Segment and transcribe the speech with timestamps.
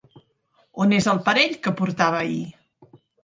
[0.85, 2.41] On és el parell que portava ahir?